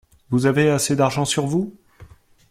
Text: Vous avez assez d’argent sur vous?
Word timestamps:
Vous 0.31 0.47
avez 0.47 0.67
assez 0.71 0.95
d’argent 0.95 1.25
sur 1.25 1.45
vous? 1.45 1.77